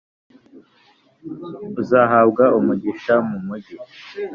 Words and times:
Uzahabwa 1.81 2.43
umugisha 2.57 3.13
mu 3.27 3.37
mugi, 3.45 3.75